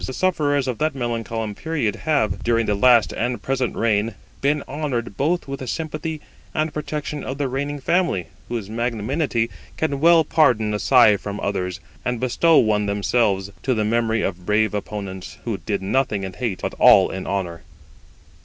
[0.03, 5.15] The sufferers of that melancholy period have, during the last and present reign, been honoured
[5.15, 6.21] both with the sympathy
[6.55, 11.79] and protection of the reigning family, whose magnanimity can well pardon a sigh from others,
[12.03, 16.61] and bestow one themselves, to the memory of brave opponents, who did nothing in hate,
[16.63, 17.61] but all in honour.